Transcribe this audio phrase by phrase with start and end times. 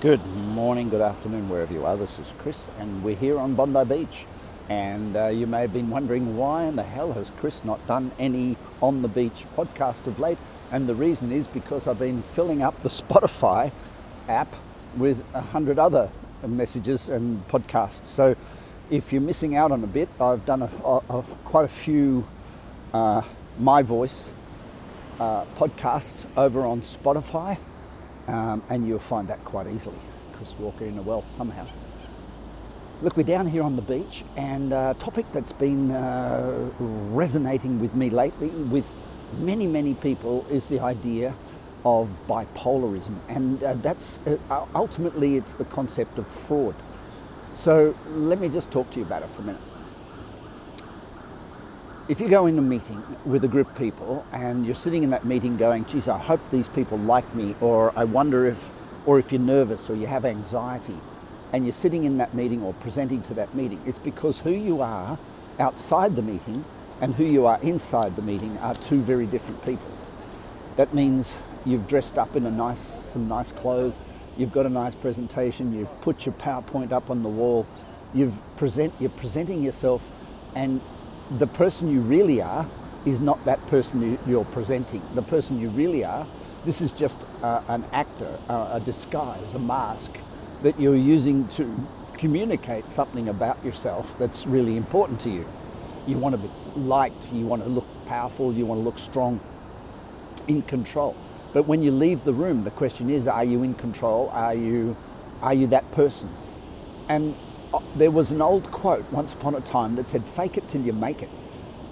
[0.00, 1.96] Good morning, good afternoon, wherever you are.
[1.96, 4.26] This is Chris, and we're here on Bondi Beach.
[4.68, 8.12] And uh, you may have been wondering why in the hell has Chris not done
[8.16, 10.38] any on the beach podcast of late?
[10.70, 13.72] And the reason is because I've been filling up the Spotify
[14.28, 14.54] app
[14.96, 16.12] with a hundred other
[16.46, 18.06] messages and podcasts.
[18.06, 18.36] So
[18.90, 22.24] if you're missing out on a bit, I've done a, a, a, quite a few
[22.94, 23.22] uh,
[23.58, 24.30] My Voice
[25.18, 27.58] uh, podcasts over on Spotify
[28.28, 29.98] um, and you'll find that quite easily.
[30.34, 31.66] Chris Inner Wealth somehow.
[33.02, 37.94] Look, we're down here on the beach, and a topic that's been uh, resonating with
[37.94, 38.92] me lately, with
[39.38, 41.34] many, many people, is the idea
[41.84, 46.74] of bipolarism, and uh, that's uh, ultimately it's the concept of fraud.
[47.54, 49.67] So let me just talk to you about it for a minute
[52.08, 55.10] if you go in a meeting with a group of people and you're sitting in
[55.10, 58.70] that meeting going, geez, I hope these people like me, or I wonder if,
[59.04, 60.96] or if you're nervous or you have anxiety,
[61.52, 64.80] and you're sitting in that meeting or presenting to that meeting, it's because who you
[64.80, 65.18] are
[65.58, 66.64] outside the meeting
[67.02, 69.90] and who you are inside the meeting are two very different people.
[70.76, 72.80] That means you've dressed up in a nice,
[73.12, 73.96] some nice clothes,
[74.38, 77.66] you've got a nice presentation, you've put your PowerPoint up on the wall,
[78.14, 80.10] you've present, you're presenting yourself
[80.54, 80.80] and
[81.30, 82.66] the person you really are
[83.04, 85.02] is not that person you're presenting.
[85.14, 86.26] The person you really are,
[86.64, 90.10] this is just uh, an actor, uh, a disguise, a mask
[90.62, 91.74] that you're using to
[92.14, 95.46] communicate something about yourself that's really important to you.
[96.06, 99.40] You want to be liked, you want to look powerful, you want to look strong,
[100.48, 101.14] in control.
[101.52, 104.30] But when you leave the room, the question is, are you in control?
[104.30, 104.96] Are you,
[105.42, 106.30] are you that person?
[107.08, 107.34] And
[107.96, 110.92] there was an old quote once upon a time that said, fake it till you
[110.92, 111.30] make it.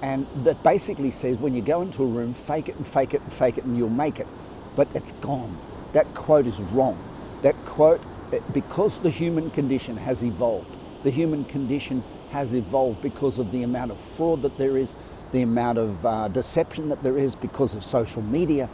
[0.02, 3.22] And that basically says when you go into a room, fake it and fake it
[3.22, 4.26] and fake it and you'll make it.
[4.74, 5.58] But it's gone.
[5.92, 7.02] That quote is wrong.
[7.42, 8.00] That quote,
[8.32, 10.70] eh, because the human condition has evolved,
[11.02, 14.94] the human condition has evolved because of the amount of fraud that there is,
[15.32, 18.68] the amount of uh, deception that there is because of social media.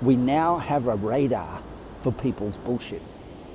[0.00, 1.62] We now have a radar
[2.00, 3.02] for people's bullshit.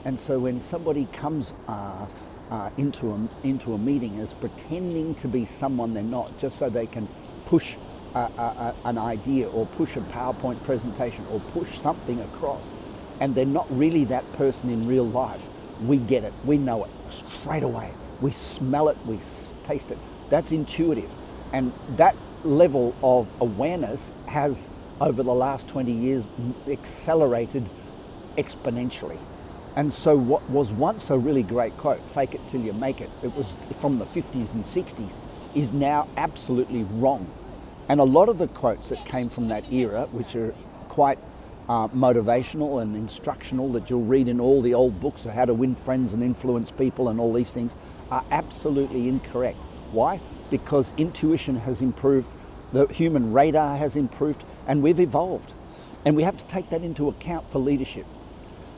[0.05, 2.05] And so when somebody comes uh,
[2.51, 6.69] uh, into, a, into a meeting as pretending to be someone they're not, just so
[6.69, 7.07] they can
[7.45, 7.75] push
[8.15, 12.71] a, a, an idea or push a PowerPoint presentation or push something across.
[13.19, 15.47] And they're not really that person in real life.
[15.85, 17.91] We get it, we know it straight away.
[18.21, 19.19] We smell it, we
[19.63, 19.97] taste it.
[20.29, 21.11] That's intuitive.
[21.53, 24.69] And that level of awareness has,
[25.01, 26.25] over the last 20 years,
[26.67, 27.69] accelerated
[28.37, 29.19] exponentially.
[29.77, 33.11] And so, what was once a really great quote, fake it till you make it,
[33.21, 35.11] it was from the 50s and 60s,
[35.53, 37.29] is now absolutely wrong.
[37.87, 40.55] And a lot of the quotes that came from that era, which are
[40.89, 41.19] quite
[41.69, 45.53] uh, motivational and instructional, that you'll read in all the old books of how to
[45.53, 47.75] win friends and influence people and all these things,
[48.09, 49.59] are absolutely incorrect.
[49.91, 50.19] Why?
[50.49, 52.31] Because intuition has improved,
[52.73, 55.53] the human radar has improved, and we've evolved.
[56.03, 58.07] And we have to take that into account for leadership.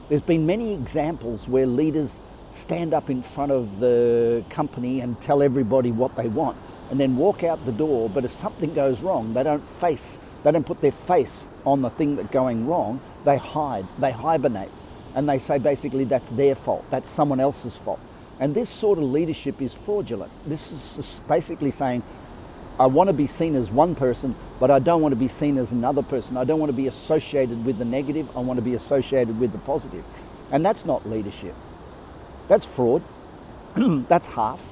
[0.09, 5.43] There's been many examples where leaders stand up in front of the company and tell
[5.43, 6.57] everybody what they want
[6.89, 10.51] and then walk out the door, but if something goes wrong, they don't face, they
[10.51, 14.71] don't put their face on the thing that's going wrong, they hide, they hibernate.
[15.13, 17.99] And they say basically that's their fault, that's someone else's fault.
[18.39, 20.31] And this sort of leadership is fraudulent.
[20.47, 22.01] This is basically saying,
[22.79, 25.57] I want to be seen as one person, but I don't want to be seen
[25.57, 26.37] as another person.
[26.37, 28.29] I don't want to be associated with the negative.
[28.37, 30.05] I want to be associated with the positive.
[30.49, 31.55] And that's not leadership.
[32.47, 33.03] That's fraud.
[33.75, 34.65] that's half.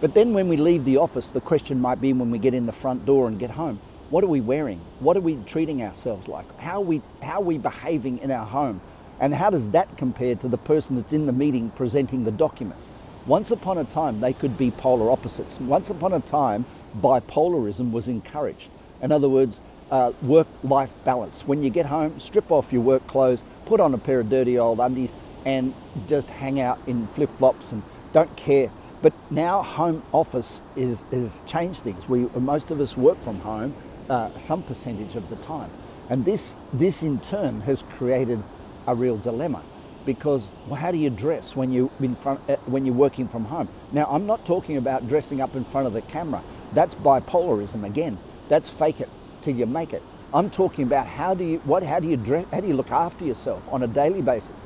[0.00, 2.64] But then when we leave the office, the question might be when we get in
[2.64, 3.78] the front door and get home,
[4.08, 4.80] what are we wearing?
[4.98, 6.58] What are we treating ourselves like?
[6.58, 8.80] How are we, how are we behaving in our home?
[9.20, 12.88] And how does that compare to the person that's in the meeting presenting the documents?
[13.26, 15.60] Once upon a time, they could be polar opposites.
[15.60, 16.64] Once upon a time,
[17.00, 18.68] bipolarism was encouraged.
[19.00, 19.60] In other words,
[19.92, 21.46] uh, work life balance.
[21.46, 24.58] When you get home, strip off your work clothes, put on a pair of dirty
[24.58, 25.72] old undies, and
[26.08, 28.70] just hang out in flip flops and don't care.
[29.02, 32.08] But now, home office is, is changed things.
[32.08, 33.74] We, most of us work from home
[34.10, 35.70] uh, some percentage of the time.
[36.10, 38.42] And this, this in turn has created
[38.86, 39.62] a real dilemma
[40.04, 43.46] because well, how do you dress when you in front uh, when you're working from
[43.46, 43.68] home?
[43.92, 46.42] Now, I'm not talking about dressing up in front of the camera.
[46.72, 48.18] That's bipolarism again.
[48.48, 49.08] That's fake it
[49.42, 50.02] till you make it.
[50.34, 52.90] I'm talking about how do you what how do you dress, how do you look
[52.90, 54.60] after yourself on a daily basis?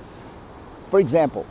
[0.91, 1.45] For example,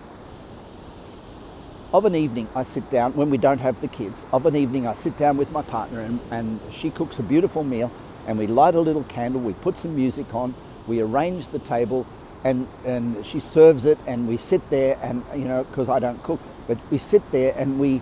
[1.93, 4.25] of an evening I sit down when we don't have the kids.
[4.33, 7.63] Of an evening I sit down with my partner and, and she cooks a beautiful
[7.63, 7.91] meal
[8.27, 9.41] and we light a little candle.
[9.41, 10.55] We put some music on.
[10.87, 12.05] We arrange the table
[12.45, 16.23] and and she serves it, and we sit there, and you know, because I don't
[16.23, 18.01] cook, but we sit there and we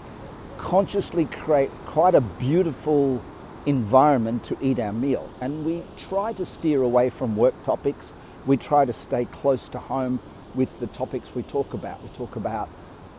[0.58, 3.24] consciously create quite a beautiful
[3.66, 8.14] environment to eat our meal, and we try to steer away from work topics.
[8.48, 10.20] We try to stay close to home
[10.56, 12.04] with the topics we talk about.
[12.04, 12.70] We talk about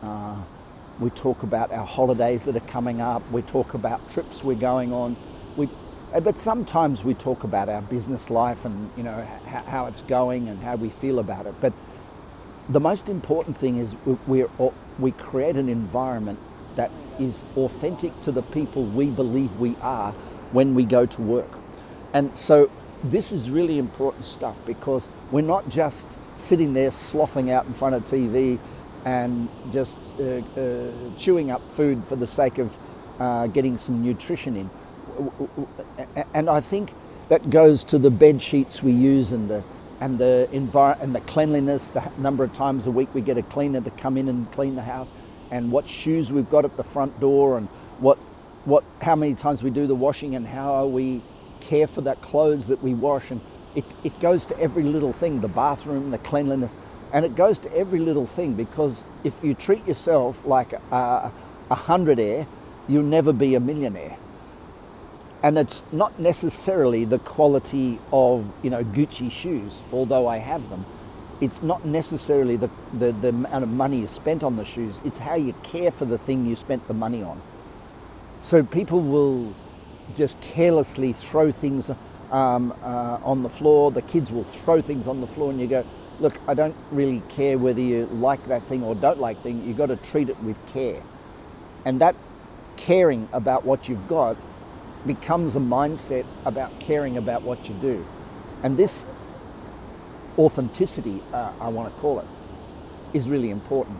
[0.03, 0.37] uh,
[0.99, 3.23] we talk about our holidays that are coming up.
[3.31, 5.17] We talk about trips we're going on.
[5.57, 5.69] We,
[6.19, 10.61] but sometimes we talk about our business life and you know how it's going and
[10.61, 11.55] how we feel about it.
[11.59, 11.73] But
[12.69, 13.95] the most important thing is
[14.27, 14.45] we
[14.97, 16.39] we create an environment
[16.75, 20.11] that is authentic to the people we believe we are
[20.51, 21.49] when we go to work.
[22.13, 22.69] And so
[23.03, 27.95] this is really important stuff because we're not just sitting there sloughing out in front
[27.95, 28.59] of TV
[29.05, 32.77] and just uh, uh, chewing up food for the sake of
[33.19, 34.69] uh, getting some nutrition in.
[36.33, 36.93] And I think
[37.29, 39.63] that goes to the bed sheets we use and the
[40.01, 41.87] and the envir- and the cleanliness.
[41.87, 44.75] The number of times a week we get a cleaner to come in and clean
[44.75, 45.11] the house,
[45.51, 47.67] and what shoes we've got at the front door, and
[47.99, 48.17] what
[48.65, 51.21] what how many times we do the washing, and how we
[51.61, 53.41] care for that clothes that we wash, and
[53.75, 55.41] it, it goes to every little thing.
[55.41, 56.77] The bathroom, the cleanliness.
[57.13, 61.31] And it goes to every little thing because if you treat yourself like a,
[61.71, 62.47] a hundredaire,
[62.89, 64.17] you'll never be a millionaire.
[65.45, 70.87] And it's not necessarily the quality of, you know, Gucci shoes, although I have them.
[71.39, 74.99] It's not necessarily the, the, the amount of money you spent on the shoes.
[75.05, 77.39] It's how you care for the thing you spent the money on.
[78.41, 79.53] So people will
[80.17, 81.91] just carelessly throw things
[82.31, 83.91] um, uh, on the floor.
[83.91, 85.85] The kids will throw things on the floor, and you go,
[86.19, 89.63] look, I don't really care whether you like that thing or don't like thing.
[89.67, 91.03] You've got to treat it with care.
[91.85, 92.15] And that
[92.77, 94.37] caring about what you've got
[95.05, 98.05] becomes a mindset about caring about what you do.
[98.63, 99.05] And this
[100.37, 102.25] authenticity, uh, I want to call it,
[103.13, 103.99] is really important.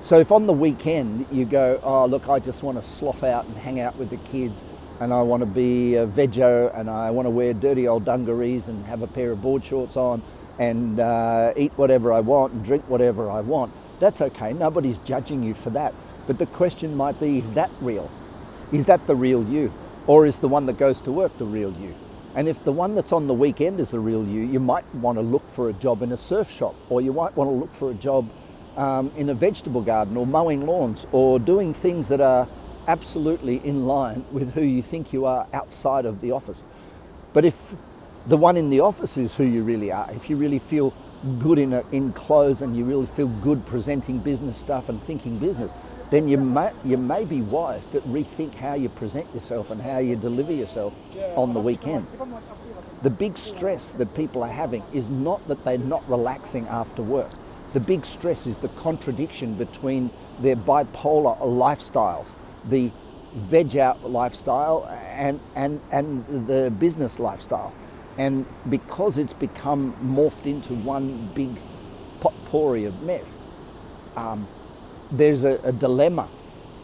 [0.00, 3.46] So if on the weekend you go, oh, look, I just want to slough out
[3.46, 4.62] and hang out with the kids
[5.00, 8.68] and I want to be a veggie and I want to wear dirty old dungarees
[8.68, 10.22] and have a pair of board shorts on
[10.58, 13.72] and uh, eat whatever I want and drink whatever I want.
[13.98, 14.52] That's okay.
[14.52, 15.94] Nobody's judging you for that.
[16.26, 18.10] But the question might be is that real?
[18.72, 19.72] Is that the real you?
[20.08, 21.94] Or is the one that goes to work the real you?
[22.34, 25.18] And if the one that's on the weekend is the real you, you might want
[25.18, 27.72] to look for a job in a surf shop, or you might want to look
[27.72, 28.28] for a job
[28.76, 32.48] um, in a vegetable garden, or mowing lawns, or doing things that are
[32.88, 36.62] absolutely in line with who you think you are outside of the office.
[37.32, 37.74] But if
[38.28, 40.10] the one in the office is who you really are.
[40.12, 40.92] If you really feel
[41.38, 45.38] good in, a, in clothes and you really feel good presenting business stuff and thinking
[45.38, 45.72] business,
[46.10, 49.98] then you may, you may be wise to rethink how you present yourself and how
[49.98, 50.94] you deliver yourself
[51.36, 52.06] on the weekend.
[53.02, 57.30] The big stress that people are having is not that they're not relaxing after work.
[57.74, 60.10] The big stress is the contradiction between
[60.40, 62.30] their bipolar lifestyles,
[62.64, 62.90] the
[63.34, 67.74] veg out lifestyle and, and, and the business lifestyle.
[68.16, 71.50] And because it's become morphed into one big
[72.20, 73.36] potpourri of mess,
[74.16, 74.48] um,
[75.10, 76.28] there's a, a dilemma.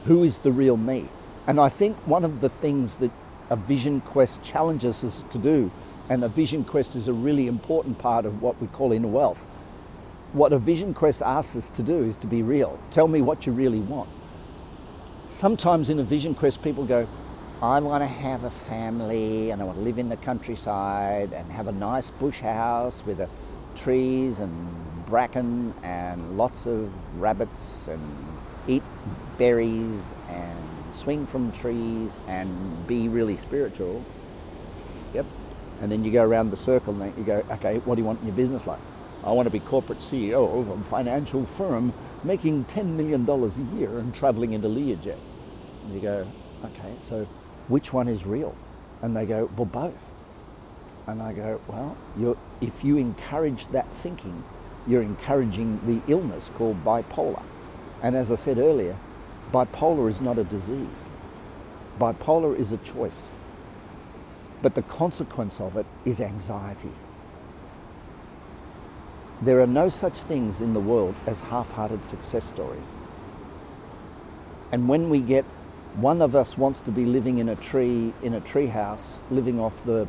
[0.04, 1.08] Who is the real me?
[1.46, 3.10] And I think one of the things that
[3.50, 5.70] a vision quest challenges us to do,
[6.08, 9.46] and a vision quest is a really important part of what we call inner wealth.
[10.32, 12.78] What a vision quest asks us to do is to be real.
[12.90, 14.10] Tell me what you really want.
[15.28, 17.06] Sometimes in a vision quest, people go,
[17.62, 21.50] I want to have a family and I want to live in the countryside and
[21.52, 23.28] have a nice bush house with a,
[23.74, 28.02] trees and bracken and lots of rabbits and
[28.66, 28.82] eat
[29.38, 34.04] berries and swing from trees and be really spiritual.
[35.12, 35.24] Yep.
[35.80, 38.22] And then you go around the circle and you go, okay, what do you want
[38.22, 38.80] in your business life?
[39.22, 41.92] I want to be corporate CEO of a financial firm
[42.24, 45.16] making $10 million a year and traveling into Learjet.
[45.84, 46.28] And you go,
[46.64, 47.24] okay, so
[47.68, 48.56] which one is real?
[49.00, 50.12] And they go, well, both.
[51.06, 51.96] And I go, well,
[52.60, 54.42] if you encourage that thinking,
[54.86, 57.42] you're encouraging the illness called bipolar.
[58.02, 58.96] And as I said earlier,
[59.52, 61.04] bipolar is not a disease.
[61.98, 63.34] Bipolar is a choice.
[64.62, 66.92] But the consequence of it is anxiety.
[69.42, 72.90] There are no such things in the world as half hearted success stories.
[74.72, 75.44] And when we get
[75.96, 79.60] one of us wants to be living in a tree, in a tree house, living
[79.60, 80.08] off the,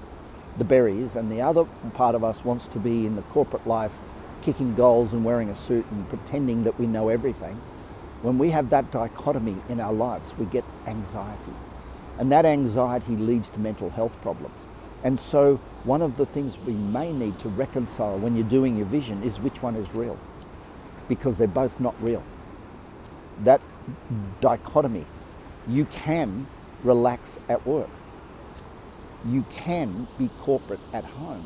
[0.58, 4.00] the berries, and the other part of us wants to be in the corporate life,
[4.46, 7.60] kicking goals and wearing a suit and pretending that we know everything.
[8.22, 11.52] When we have that dichotomy in our lives, we get anxiety.
[12.20, 14.68] And that anxiety leads to mental health problems.
[15.04, 18.86] And so, one of the things we may need to reconcile when you're doing your
[18.86, 20.18] vision is which one is real,
[21.10, 22.24] because they're both not real.
[23.44, 23.62] That
[24.42, 25.06] dichotomy,
[25.68, 26.46] you can
[26.84, 27.90] relax at work,
[29.28, 31.46] you can be corporate at home.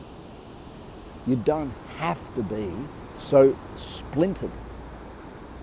[1.30, 2.72] You don't have to be
[3.16, 4.50] so splintered.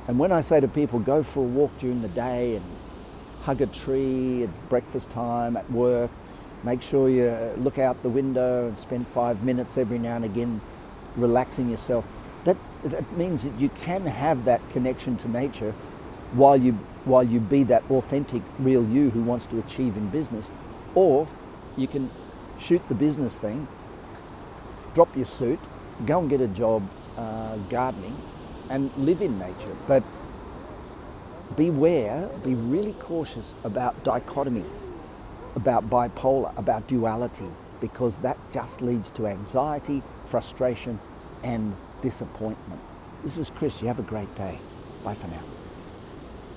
[0.07, 2.65] And when I say to people, go for a walk during the day and
[3.43, 6.13] hug a tree at breakfast time, at work,
[6.63, 10.61] make sure you look out the window and spend five minutes every now and again
[11.17, 12.07] relaxing yourself.
[12.45, 15.73] That, that means that you can have that connection to nature
[16.33, 16.75] while you,
[17.07, 20.49] while you be that authentic, real you who wants to achieve in business.
[20.95, 21.27] Or
[21.77, 22.09] you can
[22.61, 23.67] shoot the business thing,
[24.97, 25.61] drop your suit,
[26.07, 26.83] go and get a job
[27.19, 28.17] uh, gardening,
[28.71, 29.77] and live in nature.
[29.87, 30.03] But
[31.55, 34.87] beware, be really cautious about dichotomies,
[35.55, 40.99] about bipolar, about duality, because that just leads to anxiety, frustration,
[41.45, 42.81] and disappointment.
[43.23, 43.83] This is Chris.
[43.83, 44.59] You have a great day.
[45.05, 45.56] Bye for now.